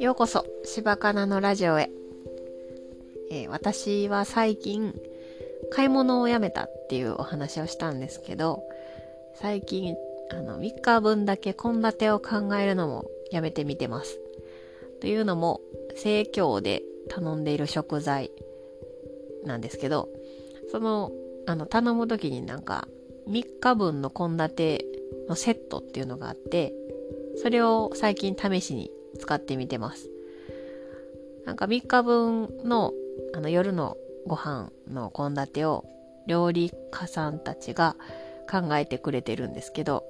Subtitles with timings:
[0.00, 1.90] ようこそ、柴かなのラジオへ。
[3.30, 4.94] えー、私は最近、
[5.70, 8.64] 買い物をやめたっていうお話をしたんですけど、
[9.36, 9.94] 最近、
[10.30, 14.18] あの、3日分だけ献立を考えるのもやめてみてます。
[15.00, 15.60] というのも、
[15.94, 18.30] 生協で頼んでいる食材
[19.44, 20.08] なんですけど、
[20.70, 21.12] その、
[21.46, 22.88] あの、頼む時になんか、
[23.28, 24.84] 3日分の献立
[25.28, 26.72] のセットっていうのがあって、
[27.42, 30.10] それを最近試しに使ってみてます。
[31.44, 32.92] なんか3日分の
[33.34, 35.84] あの夜のご飯の献立を
[36.26, 37.96] 料理家さんたちが
[38.50, 40.04] 考えてくれてるんですけど、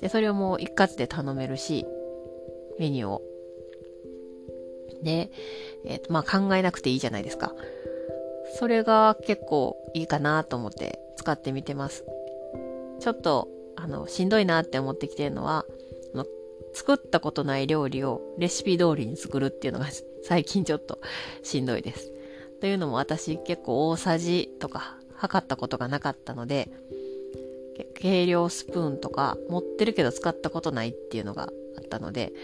[0.00, 1.86] でそれをもう一括で頼めるし、
[2.78, 3.22] メニューを。
[5.02, 5.30] で、
[5.84, 7.54] え、ー、と、まあ考えなくていいじゃないですか。
[8.58, 12.04] それが結構いいかなと思って使ってみてます。
[13.00, 15.64] ちょっと、あの、しんどいなって思ってきてるのは、
[16.76, 19.86] 作ったことない料理をレシピ通りに作るっていうのが
[20.22, 21.00] 最近ちょっと
[21.42, 22.12] しんどいです。
[22.60, 26.68] というのも私結構大さじとか測ったことがなかったので、
[27.94, 32.34] 計量スプーンとか持ってるけど使ったことないっていうのがあったので、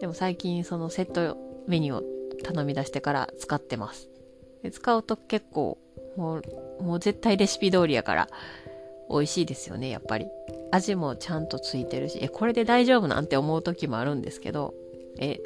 [0.00, 1.36] でも最近そのセット
[1.68, 4.10] メニューを頼み出してから使ってます。
[4.64, 5.78] で使うと結構
[6.16, 6.38] も
[6.80, 8.28] う、もう絶対レシピ通りやから
[9.10, 10.28] 美味しいですよね、やっぱり。
[10.70, 14.74] 味もちゃんとついてるし、え、これで大丈夫なんて思う時もあるんですけど、
[15.18, 15.40] え、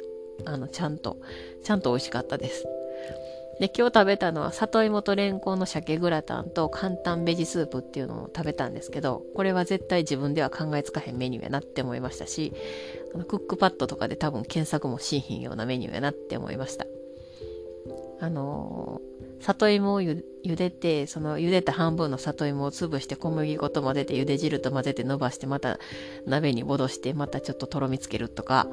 [0.45, 1.17] あの、ちゃんと、
[1.63, 2.65] ちゃんと美味しかったです。
[3.59, 12.53] で、今日食べたのは里芋とレンコンの鮭グラタンと簡単ベジスープっていうのを食べたんですけど、これは絶対自分では考えつかへんメニューやなって思いましたし、
[13.13, 16.87] あのクックパッドとかで多分検索もしんひんようなメニューやなって思いました。
[18.19, 19.12] あのー、
[19.43, 25.79] 里芋をゆでて、その茹でた半分の里芋を潰して小麦粉と混ぜて茹で汁と混ぜて伸ばしてまた
[26.25, 28.67] 鍋に戻してまたちょっととろみつけるとか、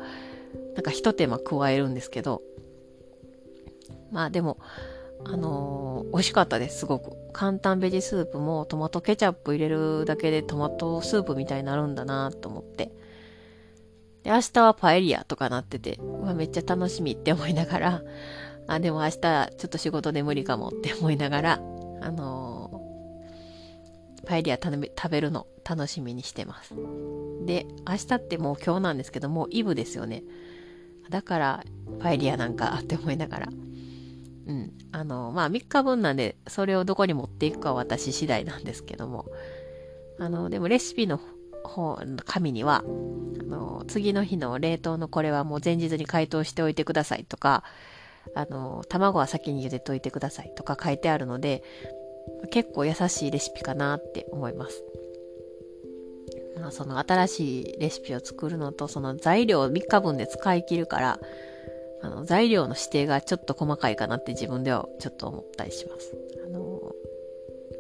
[0.75, 2.43] なんか一手間加えるんですけど、
[4.13, 4.59] まあでも、
[5.25, 7.13] あのー、美味しかったです、すごく。
[7.33, 12.93] 簡単ベジスープもトマトケチャップ入れるだけでトマトスープみたいになるんだなと思って。
[14.23, 18.03] で、明日はパエリアとかなってて、うわ、めっちゃ楽しみって思いながら、
[18.71, 21.53] あ、でも明日ちょっと仕事で無理かもって思いながら、
[22.01, 24.79] あのー、パエリア食
[25.11, 26.75] べるの楽しみにしてます。
[27.47, 30.23] で、明日ってもう今日なんですけどもう、イブですよね。
[31.09, 31.65] だから、
[31.99, 33.49] パエリアなんかって思いながら。
[33.49, 34.73] うん。
[34.93, 39.27] あの、まあ3日分なんで、それをどこに持っていくかは私次第なんですけども。
[40.21, 41.19] あの、でもレシピの
[41.65, 42.85] 方の、紙には、
[43.41, 47.65] あの、次の日の冷凍のこれはもう前日に解凍しておいてくださいとか、
[48.35, 51.63] あの、卵は先に茹でといてくださいとか書いてあるので、
[52.51, 54.83] 結構優しいレシピかなって思います。
[56.61, 61.19] まあ、その新しいレシピを作るのと、その材料を3日分で使い切るから、
[62.03, 66.15] あの、材料の指定がちょっと細かいかなって自分ではちょっと思ったりします。
[66.47, 66.81] あの、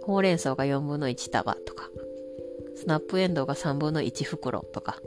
[0.02, 1.88] ほうれん草が4分の1束とか、
[2.76, 4.98] スナップエンドウが3分の1袋とか、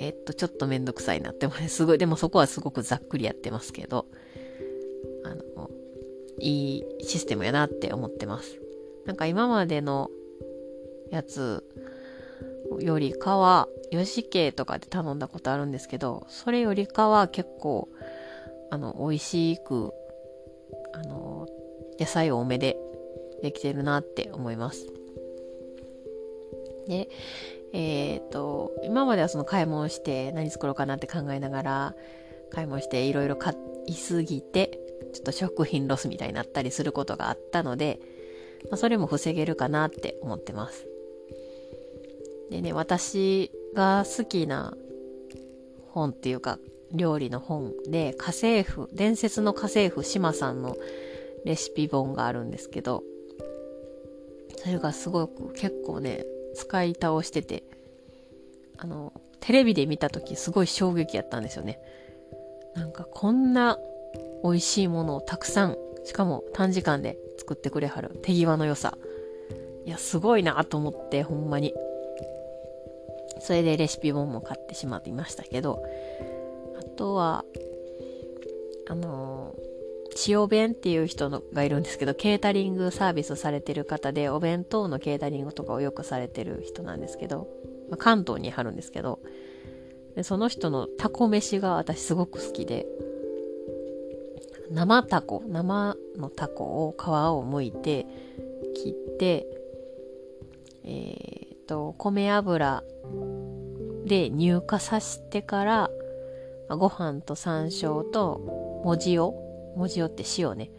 [0.00, 1.58] えっと、ちょっとめんどくさいなって思う。
[1.68, 4.06] すごい、でもそこはすごくざっくりやってますけど、
[5.24, 5.70] あの、
[6.38, 8.58] いいシステムやなって思ってます。
[9.04, 10.10] なんか今までの
[11.10, 11.64] やつ
[12.80, 17.90] よりかは、吉家とかで頼んだことあるんですけど、それよりかは結構、
[18.70, 19.92] あの、美味しく、
[20.94, 21.46] あの、
[21.98, 22.78] 野菜多めで
[23.42, 24.86] できてるなって思います。
[26.86, 27.10] で、
[27.72, 31.94] えっ、ー、と、今まではその買い物して何作ろうかなって考えながら、
[32.50, 33.54] 買い物していろいろ買
[33.86, 34.78] いすぎて、
[35.12, 38.00] ちょっと食品ロスみたいになったりすることがあったので、
[38.64, 40.86] まあ、それも防げるかなって思ってます。
[42.50, 44.76] でね、私が好きな
[45.88, 46.58] 本っていうか、
[46.92, 50.76] 料理の本で、家政婦、伝説の家政婦島さんの
[51.44, 53.04] レシピ本があるんですけど、
[54.56, 57.64] それがすごく結構ね、使い倒してて、
[58.78, 61.80] あの、テレビで見た時すごい衝撃やったんですよね。
[62.74, 63.78] なんかこんな
[64.44, 68.96] 美味しいものをたくさん、しかも短時間で作ってくれはる手際の良さ。
[69.84, 71.74] いや、すごいなと思って、ほんまに。
[73.40, 75.82] それでレシピ本も買ってしまっていましたけど、
[76.78, 77.44] あとは、
[78.88, 79.69] あのー
[80.26, 87.48] 塩弁っていう人のがいるんですけど、ケータリングサービスされてる方で、お弁当のケータリングとかをよくされてる人なんですけど、
[87.90, 89.20] まあ、関東にあるんですけど、
[90.14, 92.86] でその人のタコ飯が私すごく好きで、
[94.70, 98.06] 生タコ、生のタコを皮を剥いて、
[98.74, 99.46] 切って、
[100.84, 102.82] えー、と、米油
[104.04, 105.90] で乳化させてから、
[106.68, 108.38] ご飯と山椒と、
[108.84, 109.49] もじお
[109.80, 110.70] もじおって塩ね。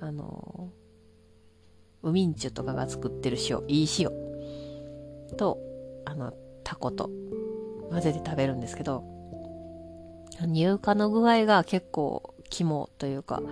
[0.00, 0.70] あの
[2.02, 4.10] ウミンチュとかが作ってる塩、いい塩
[5.36, 5.58] と、
[6.06, 6.32] あの、
[6.64, 7.10] タコと
[7.90, 9.04] 混ぜて食べるんですけど、
[10.40, 13.42] 乳化の具合が結構肝というか、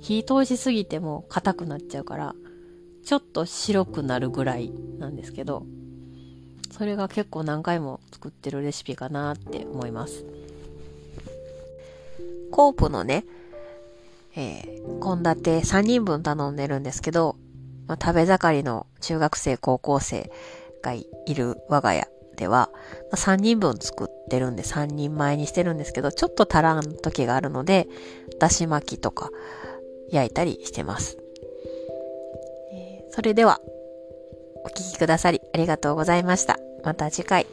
[0.00, 2.34] 火通しすぎても硬くなっちゃうから、
[3.02, 5.64] ちょっと白くなるぐらいなんですけど、
[6.70, 10.26] それが結構何回も作ってるレシピかなって思います。
[12.50, 13.24] コープのね、
[14.36, 14.62] え
[15.02, 17.36] 献立3人分頼んでるんですけど、
[17.86, 20.30] まあ、食べ盛りの中学生、高校生
[20.82, 22.70] がいる我が家では、
[23.10, 27.88] まあ、3人分作ってるんで3人前にしてるんですけど、ちょっと足らん時があるので、
[28.38, 29.30] だし巻きとか
[30.10, 31.16] 焼いたりしてます。
[32.72, 33.60] えー、それでは、
[34.64, 36.58] お聴きくださりありがとうございました。
[36.84, 37.46] また次回。